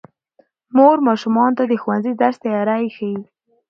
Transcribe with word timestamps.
مور 0.75 0.97
ماشومانو 1.07 1.55
ته 1.57 1.63
د 1.67 1.73
ښوونځي 1.81 2.11
د 2.13 2.17
درس 2.21 2.37
تیاری 2.43 2.87
ښيي 2.95 3.17